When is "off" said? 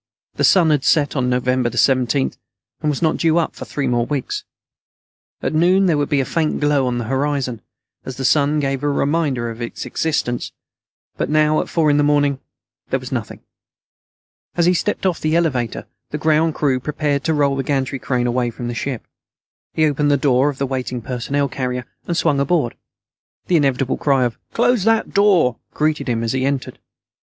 15.05-15.19